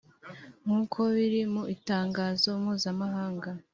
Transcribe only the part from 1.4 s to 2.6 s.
mu itangazo